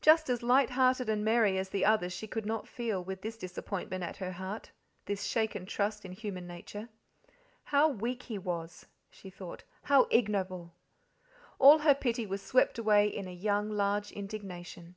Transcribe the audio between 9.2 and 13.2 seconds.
thought, how ignoble! All her pity was swept away